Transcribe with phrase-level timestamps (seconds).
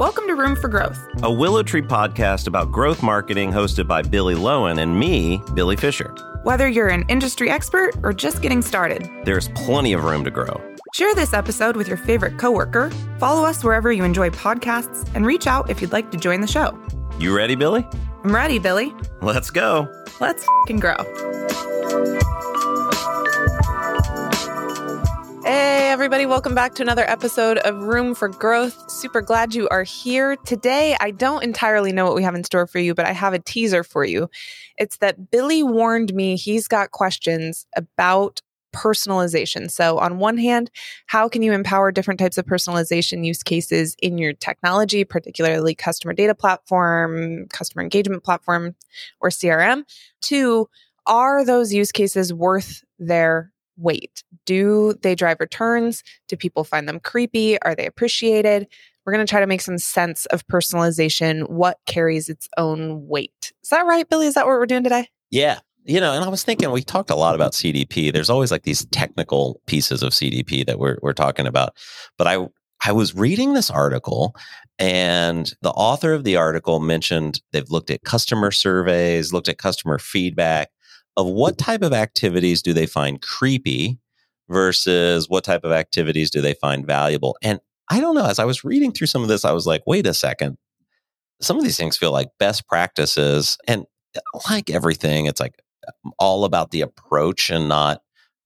[0.00, 4.80] Welcome to Room for Growth, a WillowTree podcast about growth marketing hosted by Billie Loewen
[4.80, 6.14] and me, Billy Fischer.
[6.42, 10.58] Whether you're an industry expert or just getting started, there's plenty of room to grow.
[10.94, 15.46] Share this episode with your favorite coworker, follow us wherever you enjoy podcasts, and reach
[15.46, 16.82] out if you'd like to join the show.
[17.18, 17.86] You ready, Billy?
[18.24, 18.94] I'm ready, Billy.
[19.20, 19.86] Let's go.
[20.18, 22.39] Let's f grow.
[25.42, 28.90] Hey, everybody, welcome back to another episode of Room for Growth.
[28.90, 30.36] Super glad you are here.
[30.36, 33.32] Today, I don't entirely know what we have in store for you, but I have
[33.32, 34.28] a teaser for you.
[34.76, 38.42] It's that Billy warned me he's got questions about
[38.74, 39.70] personalization.
[39.70, 40.70] So, on one hand,
[41.06, 46.12] how can you empower different types of personalization use cases in your technology, particularly customer
[46.12, 48.76] data platform, customer engagement platform,
[49.22, 49.84] or CRM?
[50.20, 50.68] Two,
[51.06, 54.22] are those use cases worth their weight?
[54.46, 56.02] Do they drive returns?
[56.28, 57.60] Do people find them creepy?
[57.62, 58.66] Are they appreciated?
[59.04, 63.52] We're going to try to make some sense of personalization, what carries its own weight.
[63.62, 64.26] Is that right, Billy?
[64.26, 65.08] Is that what we're doing today?
[65.30, 65.60] Yeah.
[65.84, 68.12] You know, and I was thinking we talked a lot about CDP.
[68.12, 71.74] There's always like these technical pieces of CDP that we're we're talking about.
[72.18, 72.46] But I
[72.84, 74.34] I was reading this article
[74.78, 79.98] and the author of the article mentioned they've looked at customer surveys, looked at customer
[79.98, 80.70] feedback,
[81.16, 83.98] of what type of activities do they find creepy
[84.48, 87.36] versus what type of activities do they find valuable.
[87.42, 89.82] And I don't know, as I was reading through some of this, I was like,
[89.86, 90.58] wait a second.
[91.40, 93.56] Some of these things feel like best practices.
[93.66, 93.84] And
[94.16, 95.54] uh, like everything, it's like
[96.04, 98.02] um, all about the approach and not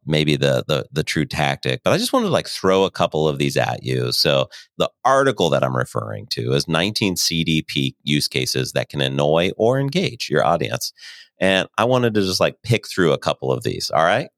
[0.06, 3.26] maybe the the the true tactic but i just wanted to like throw a couple
[3.26, 8.28] of these at you so the article that i'm referring to is 19 cdp use
[8.28, 10.92] cases that can annoy or engage your audience
[11.40, 13.90] and I wanted to just like pick through a couple of these.
[13.90, 14.28] All right.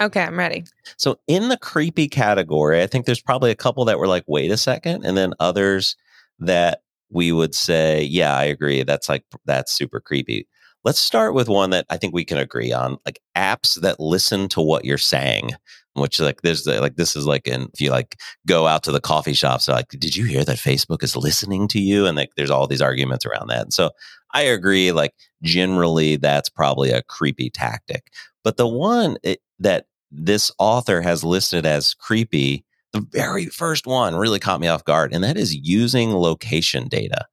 [0.00, 0.64] Okay, I'm ready.
[0.98, 4.50] So, in the creepy category, I think there's probably a couple that were like, wait
[4.50, 5.04] a second.
[5.04, 5.96] And then others
[6.38, 8.82] that we would say, yeah, I agree.
[8.82, 10.46] That's like, that's super creepy.
[10.86, 14.48] Let's start with one that I think we can agree on like apps that listen
[14.50, 15.50] to what you're saying
[15.94, 18.16] which like there's like this is like and if you like
[18.46, 21.80] go out to the coffee shops like did you hear that facebook is listening to
[21.80, 22.06] you?
[22.06, 23.62] And like there's all these arguments around that.
[23.62, 23.90] And so
[24.32, 28.12] i agree like generally that's probably a creepy tactic.
[28.44, 34.14] But the one it, that this author has listed as creepy the very first one
[34.14, 37.26] really caught me off guard and that is using location data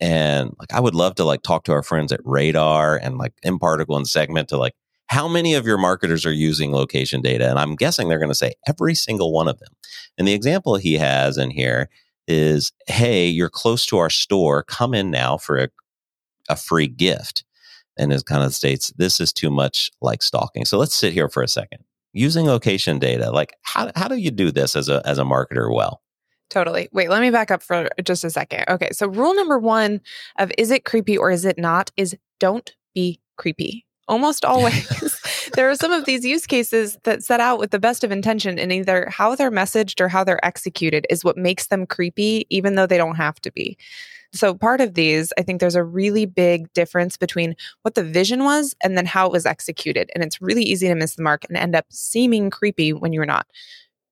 [0.00, 3.32] and like i would love to like talk to our friends at radar and like
[3.44, 4.74] mParticle and segment to like
[5.08, 7.48] how many of your marketers are using location data?
[7.48, 9.72] And I'm guessing they're going to say every single one of them.
[10.18, 11.88] And the example he has in here
[12.26, 14.64] is hey, you're close to our store.
[14.64, 15.68] Come in now for a,
[16.48, 17.44] a free gift.
[17.96, 20.64] And it kind of states this is too much like stalking.
[20.64, 21.84] So let's sit here for a second.
[22.12, 25.72] Using location data, like how, how do you do this as a as a marketer
[25.72, 26.02] well?
[26.48, 26.88] Totally.
[26.92, 28.64] Wait, let me back up for just a second.
[28.68, 28.90] Okay.
[28.92, 30.00] So, rule number one
[30.38, 35.20] of is it creepy or is it not is don't be creepy almost always
[35.54, 38.58] there are some of these use cases that set out with the best of intention
[38.58, 42.74] and either how they're messaged or how they're executed is what makes them creepy even
[42.74, 43.76] though they don't have to be
[44.32, 48.44] so part of these i think there's a really big difference between what the vision
[48.44, 51.44] was and then how it was executed and it's really easy to miss the mark
[51.48, 53.46] and end up seeming creepy when you're not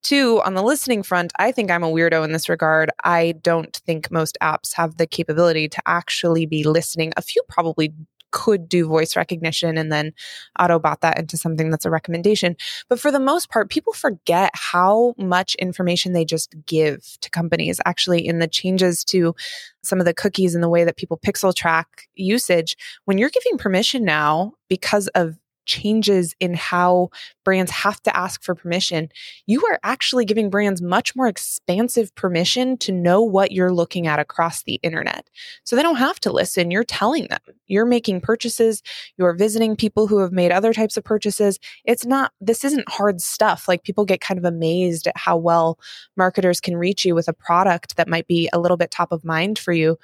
[0.05, 2.91] Two, on the listening front, I think I'm a weirdo in this regard.
[3.05, 7.15] I don't think most apps have the capability to actually be listening.
[7.17, 7.95] A few probably
[8.31, 10.13] could do voice recognition and then
[10.59, 12.55] autobot that into something that's a recommendation.
[12.91, 17.81] But for the most part, people forget how much information they just give to companies.
[17.87, 19.35] Actually, in the changes to
[19.83, 22.77] some of the cookies and the way that people pixel track usage,
[23.07, 27.11] when you're giving permission now because of changes in how
[27.45, 29.09] brands have to ask for permission,
[29.47, 34.19] you are actually giving brands much more expansive permission to know what you're looking at
[34.19, 35.29] across the internet.
[35.65, 36.71] So they don't have to listen.
[36.71, 37.41] You're telling them.
[37.67, 38.83] You're making purchases.
[39.17, 41.59] You're visiting people who have made other types of purchases.
[41.85, 43.69] It's not, this isn't hard stuff.
[43.69, 45.79] Like people get kind of amazed at how well
[46.17, 49.25] marketers can reach you with a product that might be a little bit top of
[49.25, 49.99] mind for you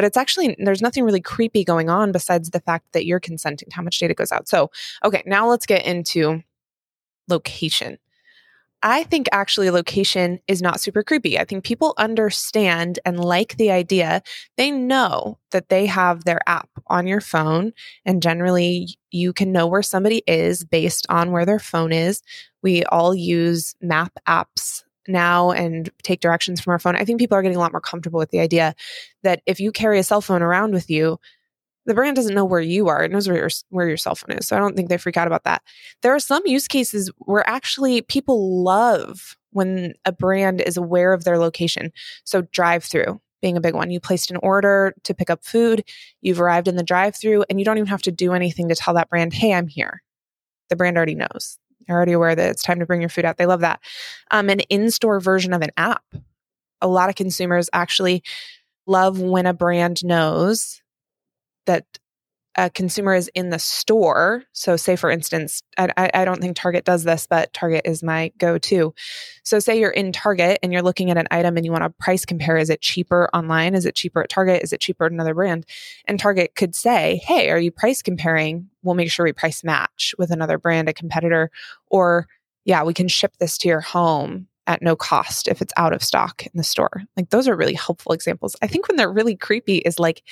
[0.00, 3.68] but it's actually there's nothing really creepy going on besides the fact that you're consenting
[3.68, 4.48] to how much data goes out.
[4.48, 4.70] So,
[5.04, 6.42] okay, now let's get into
[7.28, 7.98] location.
[8.82, 11.38] I think actually location is not super creepy.
[11.38, 14.22] I think people understand and like the idea.
[14.56, 17.74] They know that they have their app on your phone,
[18.06, 22.22] and generally you can know where somebody is based on where their phone is.
[22.62, 26.96] We all use map apps now and take directions from our phone.
[26.96, 28.74] I think people are getting a lot more comfortable with the idea
[29.22, 31.18] that if you carry a cell phone around with you,
[31.86, 33.02] the brand doesn't know where you are.
[33.02, 34.46] It knows where your where your cell phone is.
[34.46, 35.62] So I don't think they freak out about that.
[36.02, 41.24] There are some use cases where actually people love when a brand is aware of
[41.24, 41.90] their location.
[42.24, 43.20] So drive through.
[43.40, 43.90] being a big one.
[43.90, 45.84] You placed an order to pick up food,
[46.20, 48.74] you've arrived in the drive through, and you don't even have to do anything to
[48.74, 50.02] tell that brand, hey, I'm here.
[50.68, 51.58] The brand already knows.
[51.86, 53.36] They're already aware that it's time to bring your food out.
[53.36, 53.80] They love that.
[54.30, 56.04] Um, an in store version of an app.
[56.80, 58.22] A lot of consumers actually
[58.86, 60.82] love when a brand knows
[61.66, 61.84] that
[62.60, 64.44] a consumer is in the store.
[64.52, 68.32] So, say for instance, I, I don't think Target does this, but Target is my
[68.36, 68.94] go to.
[69.44, 71.90] So, say you're in Target and you're looking at an item and you want to
[71.90, 72.58] price compare.
[72.58, 73.74] Is it cheaper online?
[73.74, 74.62] Is it cheaper at Target?
[74.62, 75.64] Is it cheaper at another brand?
[76.04, 78.68] And Target could say, Hey, are you price comparing?
[78.82, 81.50] We'll make sure we price match with another brand, a competitor.
[81.86, 82.26] Or,
[82.66, 86.02] yeah, we can ship this to your home at no cost if it's out of
[86.02, 87.02] stock in the store.
[87.16, 88.54] Like, those are really helpful examples.
[88.60, 90.22] I think when they're really creepy is like,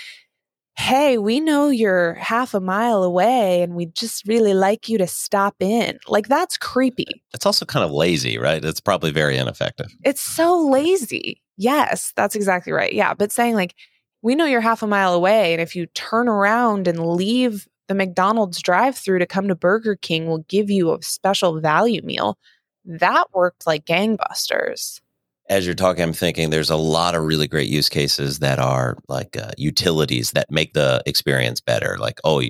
[0.79, 5.09] hey, we know you're half a mile away and we'd just really like you to
[5.09, 5.99] stop in.
[6.07, 7.25] Like that's creepy.
[7.35, 8.65] It's also kind of lazy, right?
[8.65, 9.89] It's probably very ineffective.
[10.05, 11.43] It's so lazy.
[11.57, 12.93] Yes, that's exactly right.
[12.93, 13.13] Yeah.
[13.13, 13.75] But saying like,
[14.23, 15.53] we know you're half a mile away.
[15.53, 19.97] And if you turn around and leave the McDonald's drive through to come to Burger
[19.97, 22.39] King, we'll give you a special value meal.
[22.85, 25.01] That worked like gangbusters
[25.49, 28.99] as you're talking, I'm thinking there's a lot of really great use cases that are
[29.09, 31.97] like uh, utilities that make the experience better.
[31.99, 32.43] Like, oh,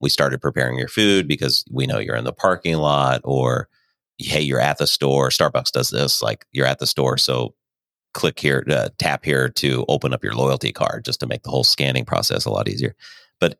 [0.00, 3.68] we started preparing your food because we know you're in the parking lot, or
[4.18, 5.28] hey, you're at the store.
[5.28, 6.22] Starbucks does this.
[6.22, 7.54] Like, you're at the store, so
[8.14, 11.50] click here, uh, tap here to open up your loyalty card, just to make the
[11.50, 12.96] whole scanning process a lot easier.
[13.40, 13.58] But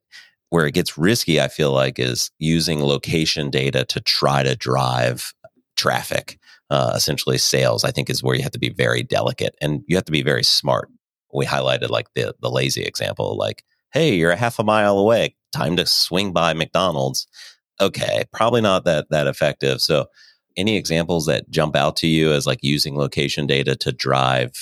[0.50, 5.34] where it gets risky, I feel like, is using location data to try to drive
[5.76, 6.38] traffic
[6.70, 9.96] uh, essentially sales, I think is where you have to be very delicate and you
[9.96, 10.90] have to be very smart.
[11.32, 15.36] We highlighted like the the lazy example, like, hey, you're a half a mile away,
[15.52, 17.26] time to swing by McDonald's.
[17.80, 19.80] Okay, probably not that that effective.
[19.80, 20.06] So,
[20.56, 24.52] any examples that jump out to you as like using location data to drive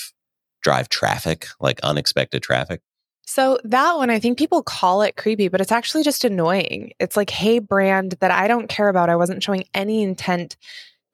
[0.61, 2.81] drive traffic, like unexpected traffic?
[3.29, 6.93] So that one, I think people call it creepy, but it's actually just annoying.
[6.97, 9.09] It's like, hey, brand that I don't care about.
[9.09, 10.55] I wasn't showing any intent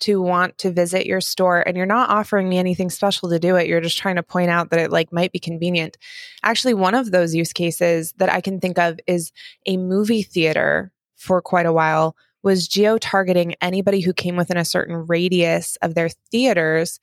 [0.02, 3.56] to want to visit your store and you're not offering me anything special to do
[3.56, 3.68] it.
[3.68, 5.98] You're just trying to point out that it like might be convenient.
[6.44, 9.32] Actually, one of those use cases that I can think of is
[9.66, 14.66] a movie theater for quite a while was geo targeting anybody who came within a
[14.66, 17.00] certain radius of their theaters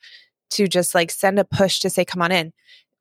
[0.51, 2.53] to just like send a push to say, come on in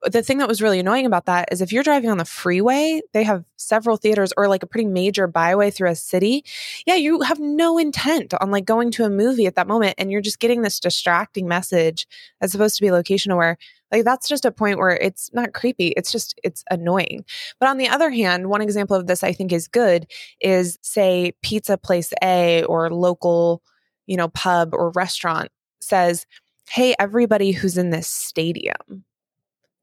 [0.05, 3.01] the thing that was really annoying about that is if you're driving on the freeway,
[3.13, 6.45] they have several theaters or like a pretty major byway through a city.
[6.85, 10.11] Yeah, you have no intent on like going to a movie at that moment and
[10.11, 12.07] you're just getting this distracting message
[12.39, 13.57] that's supposed to be location aware.
[13.91, 15.89] Like that's just a point where it's not creepy.
[15.97, 17.25] It's just, it's annoying.
[17.59, 20.07] But on the other hand, one example of this I think is good
[20.39, 23.61] is say pizza place A or local,
[24.07, 25.49] you know, pub or restaurant
[25.81, 26.25] says,
[26.69, 29.03] Hey, everybody who's in this stadium,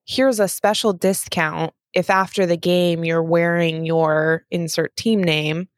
[0.07, 5.69] here's a special discount if after the game you're wearing your insert team name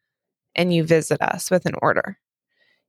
[0.54, 2.18] and you visit us with an order.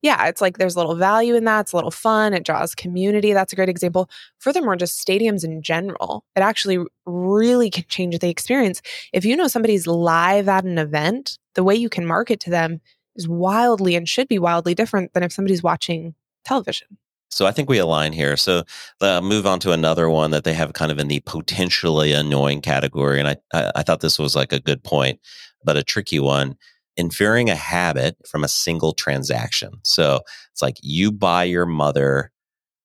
[0.02, 1.62] Yeah, it's like there's a little value in that.
[1.62, 2.34] It's a little fun.
[2.34, 3.34] It draws community.
[3.34, 4.10] That's a great example.
[4.40, 8.82] Furthermore, just stadiums in general, it actually really can change the experience.
[9.12, 12.80] If you know somebody's live at an event, the way you can market to them
[13.16, 16.16] is wildly and should be wildly different than if somebody's watching
[16.46, 16.98] television.
[17.32, 18.36] So I think we align here.
[18.38, 18.64] So
[19.02, 22.62] uh, move on to another one that they have kind of in the potentially annoying
[22.62, 23.20] category.
[23.20, 25.20] And I, I, I thought this was like a good point,
[25.64, 26.56] but a tricky one.
[26.98, 29.72] Inferring a habit from a single transaction.
[29.84, 30.20] So
[30.52, 32.32] it's like you buy your mother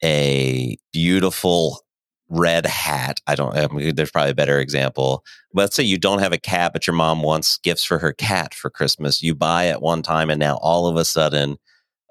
[0.04, 1.80] a beautiful
[2.28, 3.20] red hat.
[3.26, 5.24] I don't, I mean, there's probably a better example.
[5.52, 8.54] Let's say you don't have a cat, but your mom wants gifts for her cat
[8.54, 9.22] for Christmas.
[9.22, 11.56] You buy at one time, and now all of a sudden,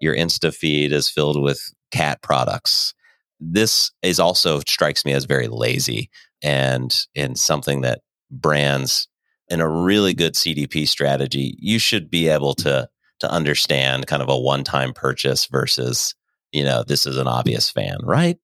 [0.02, 2.96] your Insta feed is filled with cat products.
[3.40, 6.10] This is also strikes me as very lazy
[6.42, 9.08] and in something that brands
[9.48, 14.28] in a really good CDP strategy, you should be able to to understand kind of
[14.28, 16.14] a one-time purchase versus,
[16.52, 18.38] you know, this is an obvious fan, right?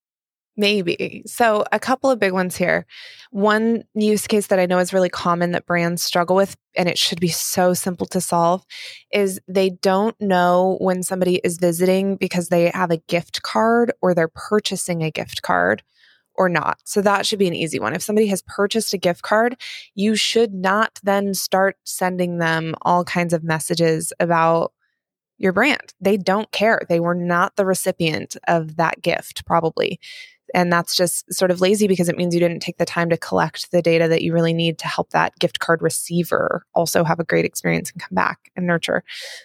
[0.60, 1.24] Maybe.
[1.26, 2.86] So, a couple of big ones here.
[3.32, 6.98] One use case that I know is really common that brands struggle with, and it
[6.98, 8.66] should be so simple to solve,
[9.10, 14.14] is they don't know when somebody is visiting because they have a gift card or
[14.14, 15.82] they're purchasing a gift card
[16.36, 16.80] or not.
[16.84, 17.96] So, that should be an easy one.
[17.96, 19.56] If somebody has purchased a gift card,
[19.96, 24.74] you should not then start sending them all kinds of messages about
[25.38, 25.94] your brand.
[26.02, 26.82] They don't care.
[26.90, 30.02] They were not the recipient of that gift, probably
[30.54, 33.18] And that's just sort of lazy because it means you didn't take the time to
[33.18, 37.20] collect the data that you really need to help that gift card receiver also have
[37.20, 39.04] a great experience and come back and nurture.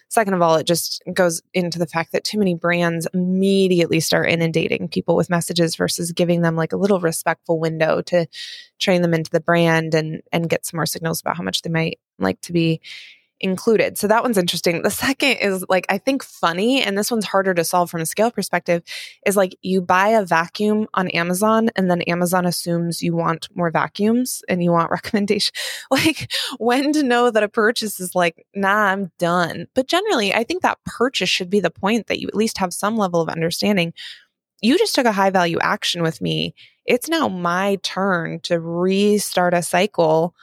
[0.09, 4.29] Second of all, it just goes into the fact that too many brands immediately start
[4.29, 8.27] inundating people with messages versus giving them like a little respectful window to
[8.79, 11.71] train them into the brand and and get some more signals about how much they
[11.71, 12.81] might like to be
[13.45, 13.99] included.
[13.99, 14.81] So that one's interesting.
[14.83, 18.07] The second is like, I think funny, and this one's harder to solve from a
[18.07, 18.83] scale perspective,
[19.27, 23.71] is like you buy a vacuum on Amazon and then Amazon assumes you want more
[23.71, 25.53] vacuums and you want recommendation.
[25.91, 29.67] Like when to know that a purchase is like, nah, I'm done.
[29.75, 32.73] But generally, I think that purchase should be the point that you at least have
[32.73, 33.93] some level of understanding.
[34.63, 36.55] You just took a high value action with me.
[36.87, 40.35] It's now my turn to restart a cycle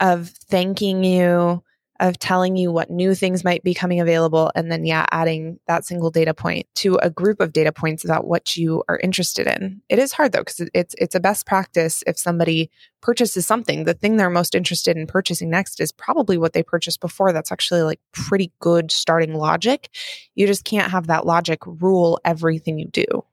[0.00, 1.62] of thanking you
[2.04, 5.86] of telling you what new things might be coming available and then yeah adding that
[5.86, 9.80] single data point to a group of data points about what you are interested in.
[9.88, 12.70] It is hard though because it's it's a best practice if somebody
[13.00, 13.84] purchases something.
[13.84, 17.32] The thing they're most interested in purchasing next is probably what they purchased before.
[17.32, 19.88] That's actually like pretty good starting logic.
[20.34, 23.24] You just can't have that logic rule everything you do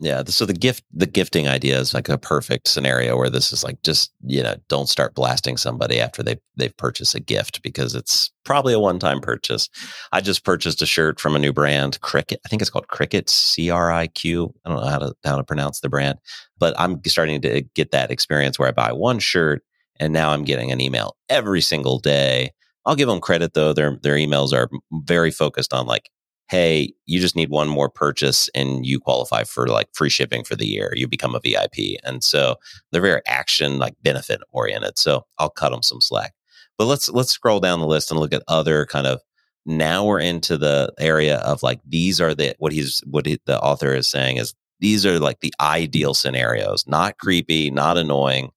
[0.00, 0.24] yeah.
[0.26, 3.80] So the gift, the gifting idea is like a perfect scenario where this is like
[3.82, 8.32] just you know don't start blasting somebody after they they've purchased a gift because it's
[8.44, 9.68] probably a one time purchase.
[10.10, 12.38] I just purchased a shirt from a new brand, Criquet.
[12.44, 14.52] I think it's called Criquet C R I Q.
[14.64, 16.18] I don't know how to how to pronounce the brand,
[16.58, 19.62] but I'm starting to get that experience where I buy one shirt
[20.00, 22.50] and now I'm getting an email every single day.
[22.84, 26.10] I'll give them credit though; their their emails are very focused on like
[26.48, 30.56] hey, you just need one more purchase and you qualify for like free shipping for
[30.56, 30.92] the year.
[30.94, 31.98] You become a VIP.
[32.04, 32.56] And so
[32.90, 34.98] they're very action like benefit oriented.
[34.98, 36.34] So I'll cut them some slack.
[36.76, 39.20] But let's let's scroll down the list and look at other kind of
[39.64, 43.60] now we're into the area of like these are the what he's what he, the
[43.60, 48.50] author is saying is these are like the ideal scenarios, not creepy, not annoying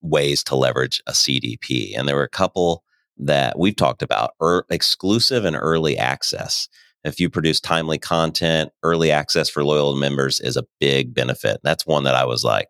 [0.00, 1.98] ways to leverage a CDP.
[1.98, 2.84] And there were a couple
[3.18, 6.68] that we've talked about, er, exclusive and early access
[7.04, 11.60] if you produce timely content, early access for loyal members is a big benefit.
[11.62, 12.68] That's one that I was like,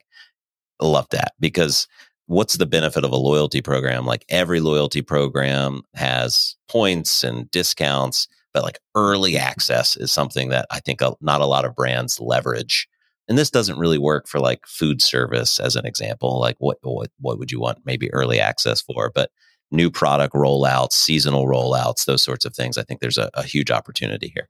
[0.81, 1.87] loved that because
[2.26, 4.07] what's the benefit of a loyalty program?
[4.07, 10.67] Like every loyalty program has points and discounts, but like early access is something that
[10.71, 12.88] I think not a lot of brands leverage.
[13.29, 16.38] And this doesn't really work for like food service as an example.
[16.41, 19.11] Like what what what would you want maybe early access for?
[19.14, 19.31] But
[19.75, 22.78] new product rollouts, seasonal rollouts, those sorts of things.
[22.78, 24.49] I think there's a, a huge opportunity here.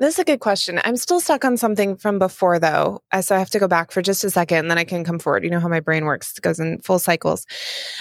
[0.00, 0.80] This is a good question.
[0.84, 3.00] I'm still stuck on something from before, though.
[3.20, 5.20] So I have to go back for just a second and then I can come
[5.20, 5.44] forward.
[5.44, 7.46] You know how my brain works, it goes in full cycles.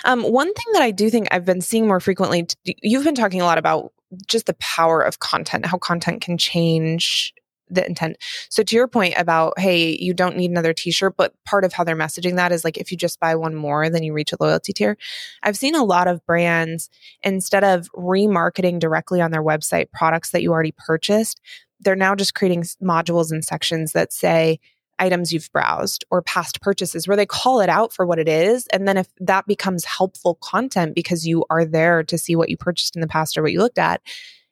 [0.03, 3.42] Um, one thing that I do think I've been seeing more frequently, you've been talking
[3.42, 3.94] a lot about
[4.27, 7.32] just the power of content, how content can change
[7.70, 8.17] the intent.
[8.50, 11.84] So to your point about, hey, you don't need another t-shirt, but part of how
[11.84, 14.38] they're messaging that is like if you just buy one more, then you reach a
[14.39, 14.98] loyalty tier.
[15.41, 16.89] I've seen a lot of brands
[17.24, 21.41] instead of remarketing directly on their website products that you already purchased,
[21.79, 24.60] they're now just creating modules and sections that say
[25.00, 28.67] items you've browsed or past purchases where they call it out for what it is.
[28.67, 32.58] And then if that becomes helpful content because you are there to see what you
[32.58, 34.01] purchased in the past or what you looked at,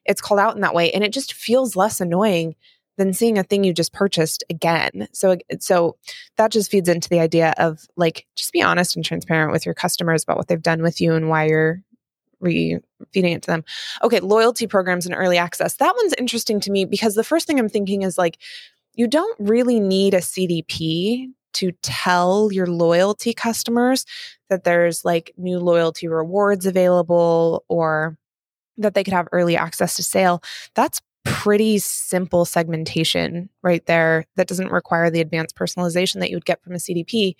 [0.04, 0.90] it's called out in that way.
[0.92, 2.54] And it just feels less annoying
[2.98, 5.08] than seeing a thing you just purchased again.
[5.12, 5.96] So so
[6.36, 9.74] that just feeds into the idea of like just be honest and transparent with your
[9.74, 11.82] customers about what they've done with you and why you're
[12.40, 12.78] re
[13.12, 13.64] feeding it to them.
[14.02, 15.76] Okay, loyalty programs and early access.
[15.76, 18.38] That one's interesting to me because the first thing I'm thinking is like
[18.94, 24.04] you don't really need a CDP to tell your loyalty customers
[24.48, 28.16] that there's like new loyalty rewards available or
[28.78, 30.42] that they could have early access to sale.
[30.74, 36.44] That's pretty simple segmentation right there that doesn't require the advanced personalization that you would
[36.44, 37.34] get from a CDP.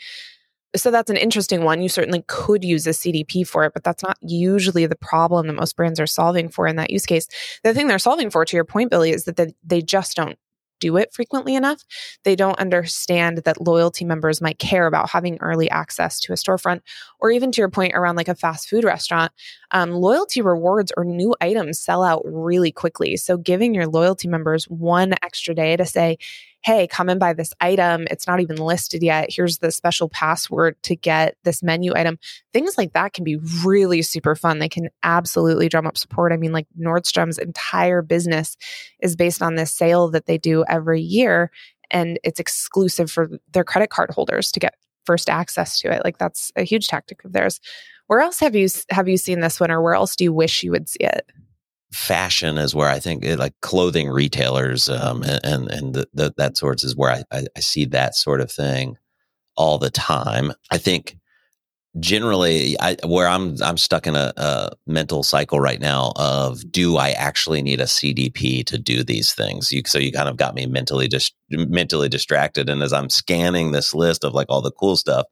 [0.74, 1.82] So that's an interesting one.
[1.82, 5.52] You certainly could use a CDP for it, but that's not usually the problem that
[5.52, 7.28] most brands are solving for in that use case.
[7.62, 10.38] The thing they're solving for, to your point, Billy, is that they, they just don't
[10.82, 11.84] do it frequently enough.
[12.24, 16.80] They don't understand that loyalty members might care about having early access to a storefront,
[17.20, 19.30] or even to your point around like a fast food restaurant.
[19.70, 23.16] Um, loyalty rewards or new items sell out really quickly.
[23.16, 26.18] So giving your loyalty members one extra day to say,
[26.64, 28.06] hey, come and buy this item.
[28.10, 29.26] It's not even listed yet.
[29.28, 32.18] Here's the special password to get this menu item.
[32.52, 34.58] Things like that can be really super fun.
[34.58, 36.32] They can absolutely drum up support.
[36.32, 38.56] I mean, like Nordstrom's entire business
[39.00, 41.50] is based on this sale that they do every year,
[41.90, 46.02] and it's exclusive for their credit card holders to get first access to it.
[46.04, 47.60] Like that's a huge tactic of theirs.
[48.06, 50.62] Where else have you have you seen this one, or where else do you wish
[50.62, 51.30] you would see it?
[51.92, 56.56] Fashion is where I think it, like clothing retailers um, and and, the, the, that
[56.56, 58.96] sorts is where I, I, I, see that sort of thing
[59.56, 60.52] all the time.
[60.70, 61.18] I think
[62.00, 66.96] generally I, where I'm I'm stuck in a, a, mental cycle right now of do
[66.96, 69.70] I actually need a CDP to do these things?
[69.70, 73.10] You, so you kind of got me mentally just dis- mentally distracted, and as I'm
[73.10, 75.26] scanning this list of like all the cool stuff,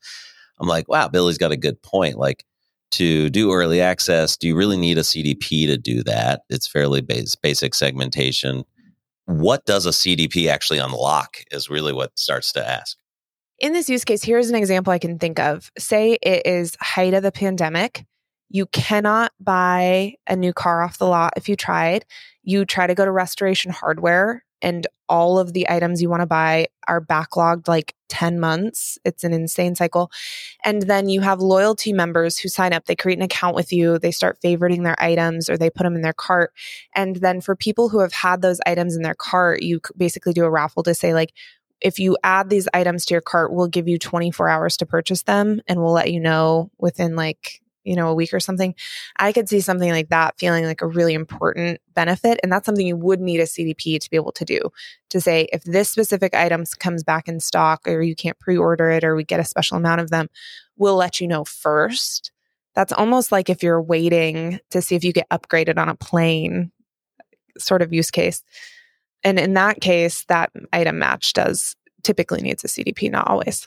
[0.61, 2.17] I'm like, wow, Billy's got a good point.
[2.17, 2.45] Like
[2.93, 6.43] to do early access, do you really need a CDP to do that?
[6.49, 8.65] It's fairly base, basic segmentation.
[9.27, 11.39] What does a CDP actually unlock?
[11.51, 12.97] Is really what starts to ask
[13.61, 15.71] in this use case, here's an example I can think of.
[15.79, 18.05] Say it is height of the pandemic.
[18.49, 22.05] You cannot buy a new car off the lot if you tried.
[22.43, 26.27] You try to go to restoration hardware and all of the items you want to
[26.27, 28.99] buy are backlogged like 10 months.
[29.05, 30.11] It's an insane cycle.
[30.65, 33.99] And then you have loyalty members who sign up, they create an account with you,
[33.99, 36.53] they start favoriting their items or they put them in their cart.
[36.95, 40.45] And then for people who have had those items in their cart, you basically do
[40.45, 41.33] a raffle to say, like,
[41.81, 45.23] if you add these items to your cart, we'll give you 24 hours to purchase
[45.23, 48.75] them and we'll let you know within like, you know, a week or something.
[49.19, 52.39] I could see something like that feeling like a really important benefit.
[52.43, 54.61] And that's something you would need a CDP to be able to do
[55.11, 58.91] to say, if this specific item comes back in stock or you can't pre order
[58.91, 60.29] it or we get a special amount of them,
[60.77, 62.33] we'll let you know first.
[62.75, 66.71] That's almost like if you're waiting to see if you get upgraded on a plane
[67.59, 68.43] sort of use case.
[69.23, 73.67] And in that case, that item match does typically needs a CDP, not always.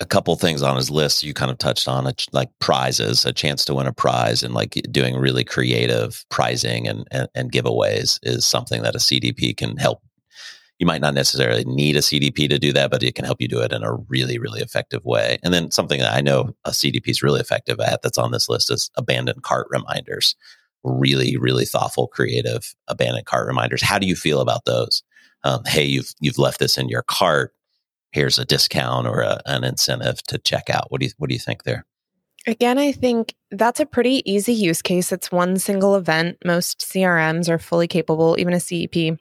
[0.00, 3.64] A couple things on his list you kind of touched on, like prizes, a chance
[3.64, 8.46] to win a prize, and like doing really creative prizing and, and, and giveaways is
[8.46, 10.00] something that a CDP can help.
[10.78, 13.48] You might not necessarily need a CDP to do that, but it can help you
[13.48, 15.38] do it in a really, really effective way.
[15.42, 18.48] And then something that I know a CDP is really effective at that's on this
[18.48, 20.36] list is abandoned cart reminders
[20.84, 23.82] really, really thoughtful, creative abandoned cart reminders.
[23.82, 25.02] How do you feel about those?
[25.44, 27.52] Um, hey, you've you've left this in your cart.
[28.12, 30.90] Here's a discount or a, an incentive to check out.
[30.90, 31.84] What do you what do you think there?
[32.46, 35.12] Again, I think that's a pretty easy use case.
[35.12, 36.38] It's one single event.
[36.44, 39.18] Most CRMs are fully capable, even a CEP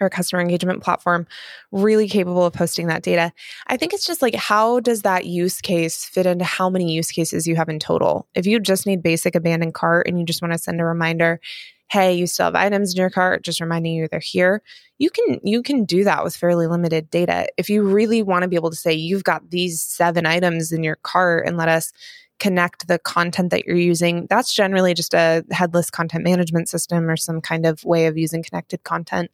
[0.00, 1.26] or customer engagement platform
[1.72, 3.32] really capable of posting that data.
[3.66, 7.10] I think it's just like, how does that use case fit into how many use
[7.10, 8.28] cases you have in total?
[8.34, 11.40] If you just need basic abandoned cart and you just want to send a reminder,
[11.90, 14.62] hey, you still have items in your cart, just reminding you they're here,
[14.98, 17.48] you can you can do that with fairly limited data.
[17.56, 20.82] If you really want to be able to say you've got these seven items in
[20.82, 21.92] your cart and let us
[22.40, 27.16] connect the content that you're using, that's generally just a headless content management system or
[27.16, 29.30] some kind of way of using connected content.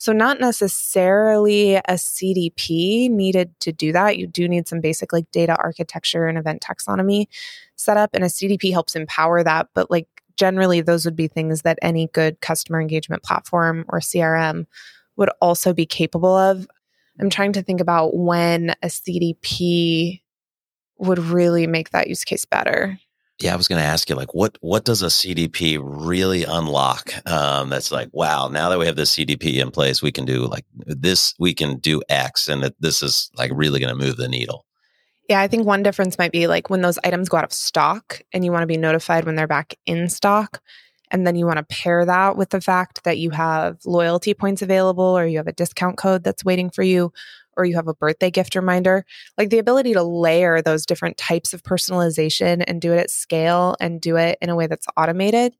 [0.00, 4.16] So, not necessarily a CDP needed to do that.
[4.16, 7.26] You do need some basic like data architecture and event taxonomy
[7.74, 9.68] set up, and a CDP helps empower that.
[9.74, 10.06] But, like,
[10.38, 14.66] generally, those would be things that any good customer engagement platform or CRM
[15.16, 16.66] would also be capable of.
[17.20, 20.22] I'm trying to think about when a CDP
[20.98, 22.98] would really make that use case better
[23.40, 27.12] yeah, I was going to ask you, like, what what does a CDP really unlock?
[27.30, 30.46] Um, that's like, wow, now that we have this CDP in place, we can do
[30.46, 34.16] like this, we can do X, and that this is like really going to move
[34.16, 34.64] the needle.
[35.28, 38.22] Yeah, I think one difference might be like when those items go out of stock,
[38.32, 40.60] and you want to be notified when they're back in stock,
[41.10, 44.62] and then you want to pair that with the fact that you have loyalty points
[44.62, 47.12] available, or you have a discount code that's waiting for you,
[47.58, 49.04] or you have a birthday gift reminder,
[49.36, 53.76] like the ability to layer those different types of personalization and do it at scale
[53.80, 55.54] and do it in a way that's automated.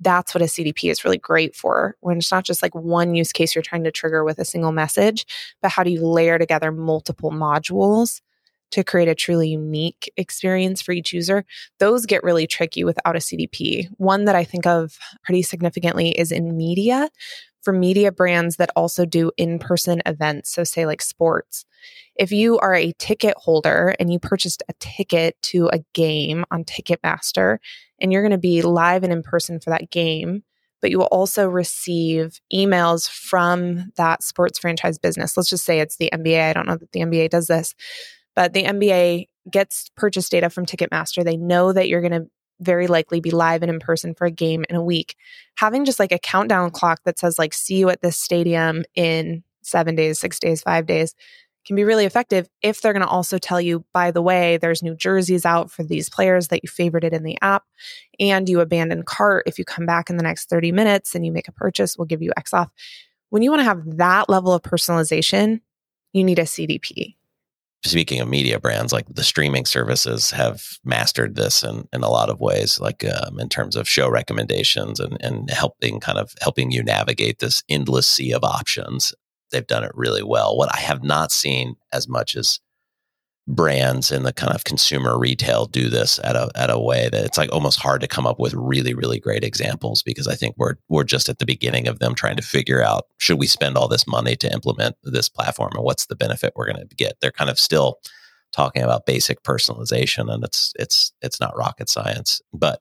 [0.00, 3.32] That's what a CDP is really great for when it's not just like one use
[3.32, 5.26] case you're trying to trigger with a single message,
[5.62, 8.20] but how do you layer together multiple modules
[8.70, 11.44] to create a truly unique experience for each user,
[11.78, 13.88] those get really tricky without a CDP.
[13.96, 17.10] One that I think of pretty significantly is in media,
[17.62, 20.50] for media brands that also do in person events.
[20.50, 21.64] So, say like sports.
[22.16, 26.64] If you are a ticket holder and you purchased a ticket to a game on
[26.64, 27.58] Ticketmaster
[28.00, 30.42] and you're going to be live and in person for that game,
[30.80, 35.36] but you will also receive emails from that sports franchise business.
[35.36, 36.50] Let's just say it's the NBA.
[36.50, 37.74] I don't know that the NBA does this,
[38.40, 41.22] but the NBA gets purchase data from Ticketmaster.
[41.22, 42.26] They know that you're going to
[42.58, 45.14] very likely be live and in person for a game in a week.
[45.58, 49.44] Having just like a countdown clock that says like see you at this stadium in
[49.60, 51.14] 7 days, 6 days, 5 days
[51.66, 54.82] can be really effective if they're going to also tell you by the way there's
[54.82, 57.64] new jerseys out for these players that you favorited in the app
[58.18, 61.30] and you abandon cart if you come back in the next 30 minutes and you
[61.30, 62.70] make a purchase we'll give you X off.
[63.28, 65.60] When you want to have that level of personalization,
[66.14, 67.16] you need a CDP
[67.84, 72.28] speaking of media brands, like the streaming services have mastered this in, in a lot
[72.28, 76.70] of ways, like um, in terms of show recommendations and, and helping kind of helping
[76.70, 79.14] you navigate this endless sea of options.
[79.50, 80.56] They've done it really well.
[80.56, 82.60] What I have not seen as much as
[83.48, 87.24] brands in the kind of consumer retail do this at a at a way that
[87.24, 90.54] it's like almost hard to come up with really really great examples because I think
[90.56, 93.76] we're we're just at the beginning of them trying to figure out should we spend
[93.76, 97.14] all this money to implement this platform and what's the benefit we're going to get.
[97.20, 97.98] They're kind of still
[98.52, 102.40] talking about basic personalization and it's it's it's not rocket science.
[102.52, 102.80] But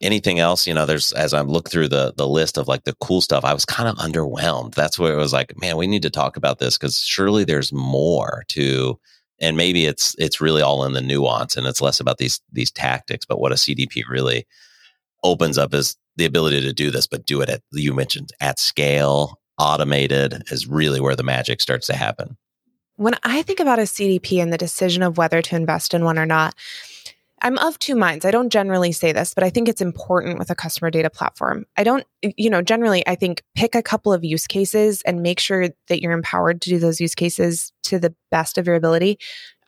[0.00, 2.96] anything else, you know, there's as I look through the the list of like the
[3.00, 4.74] cool stuff, I was kind of underwhelmed.
[4.74, 7.72] That's where it was like, man, we need to talk about this because surely there's
[7.72, 8.98] more to
[9.40, 12.70] and maybe it's it's really all in the nuance and it's less about these these
[12.70, 14.46] tactics but what a cdp really
[15.22, 18.58] opens up is the ability to do this but do it at you mentioned at
[18.58, 22.36] scale automated is really where the magic starts to happen.
[22.96, 26.18] When i think about a cdp and the decision of whether to invest in one
[26.18, 26.54] or not
[27.42, 28.24] I'm of two minds.
[28.24, 31.64] I don't generally say this, but I think it's important with a customer data platform.
[31.76, 35.40] I don't, you know, generally, I think pick a couple of use cases and make
[35.40, 39.18] sure that you're empowered to do those use cases to the best of your ability.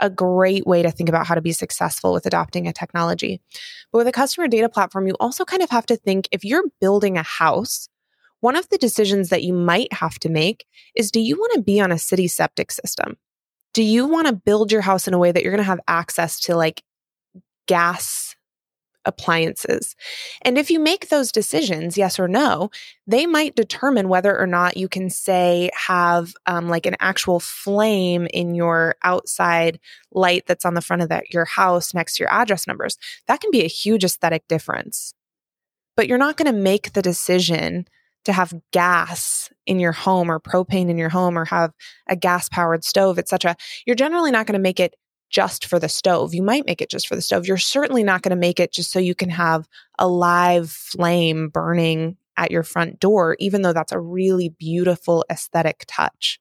[0.01, 3.41] A great way to think about how to be successful with adopting a technology.
[3.91, 6.65] But with a customer data platform, you also kind of have to think if you're
[6.81, 7.89] building a house,
[8.41, 11.63] one of the decisions that you might have to make is do you want to
[11.63, 13.17] be on a city septic system?
[13.73, 15.81] Do you want to build your house in a way that you're going to have
[15.89, 16.83] access to like
[17.67, 18.37] gas
[19.05, 19.97] appliances.
[20.43, 22.71] And if you make those decisions, yes or no,
[23.07, 28.27] they might determine whether or not you can say have um, like an actual flame
[28.33, 29.81] in your outside
[30.13, 32.97] light that's on the front of that your house next to your address numbers.
[33.27, 35.15] That can be a huge aesthetic difference.
[35.97, 37.87] But you're not going to make the decision
[38.25, 41.73] to have gas in your home or propane in your home or have
[42.09, 43.57] a gas powered stove, etc.
[43.85, 44.95] You're generally not going to make it
[45.33, 46.35] just for the stove.
[46.35, 47.47] You might make it just for the stove.
[47.47, 49.67] You're certainly not going to make it just so you can have
[49.99, 55.85] a live flame burning at your front door, even though that's a really beautiful aesthetic
[55.89, 56.39] touch.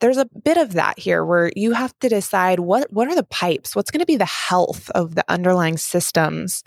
[0.00, 3.24] There's a bit of that here where you have to decide what, what are the
[3.24, 3.74] pipes?
[3.74, 6.62] What's going to be the health of the underlying systems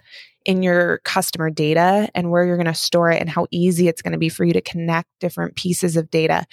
[0.45, 4.01] in your customer data and where you're going to store it and how easy it's
[4.01, 6.45] going to be for you to connect different pieces of data,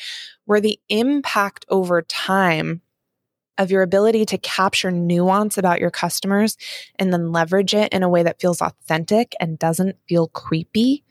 [0.44, 2.82] where the impact over time
[3.58, 6.56] of your ability to capture nuance about your customers
[6.98, 11.04] and then leverage it in a way that feels authentic and doesn't feel creepy.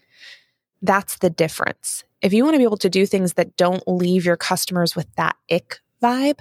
[0.81, 2.03] That's the difference.
[2.21, 5.07] If you want to be able to do things that don't leave your customers with
[5.15, 6.39] that ick vibe,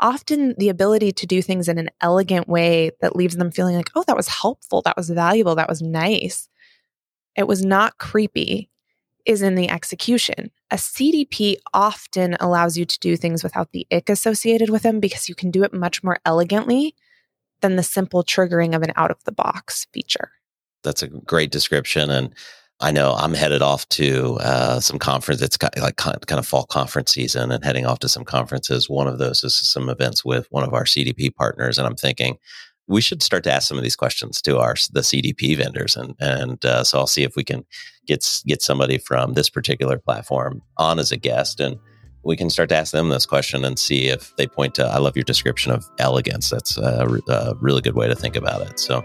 [0.00, 3.90] often the ability to do things in an elegant way that leaves them feeling like,
[3.94, 6.48] oh, that was helpful, that was valuable, that was nice.
[7.36, 8.70] It was not creepy
[9.28, 10.50] is in the execution.
[10.70, 15.28] A CDP often allows you to do things without the ick associated with them because
[15.28, 16.96] you can do it much more elegantly
[17.60, 20.30] than the simple triggering of an out of the box feature.
[20.82, 22.10] That's a great description.
[22.10, 22.34] And
[22.80, 25.42] I know I'm headed off to uh, some conference.
[25.42, 28.88] It's got like kind of fall conference season and heading off to some conferences.
[28.88, 31.76] One of those is some events with one of our CDP partners.
[31.76, 32.38] And I'm thinking,
[32.88, 36.14] we should start to ask some of these questions to our the CDP vendors, and
[36.18, 37.64] and uh, so I'll see if we can
[38.06, 41.76] get get somebody from this particular platform on as a guest, and
[42.24, 44.86] we can start to ask them this question and see if they point to.
[44.86, 46.50] I love your description of elegance.
[46.50, 48.80] That's a, a really good way to think about it.
[48.80, 49.04] So.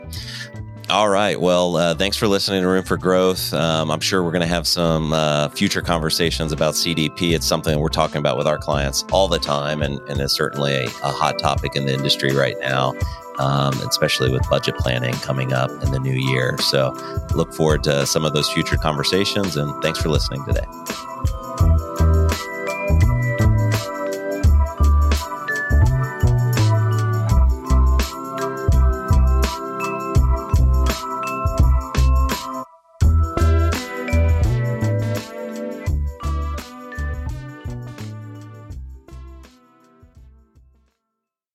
[0.89, 1.39] All right.
[1.39, 3.53] Well, uh, thanks for listening to Room for Growth.
[3.53, 7.33] Um, I'm sure we're going to have some uh, future conversations about CDP.
[7.33, 10.73] It's something we're talking about with our clients all the time, and, and is certainly
[10.73, 12.93] a, a hot topic in the industry right now
[13.39, 16.57] um, especially with budget planning coming up in the new year.
[16.59, 16.91] So
[17.35, 20.65] look forward to some of those future conversations and thanks for listening today.